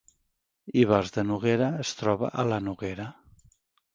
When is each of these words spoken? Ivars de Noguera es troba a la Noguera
Ivars 0.83 1.11
de 1.17 1.25
Noguera 1.31 1.67
es 1.85 1.93
troba 1.99 2.31
a 2.45 2.47
la 2.53 2.61
Noguera 2.69 3.09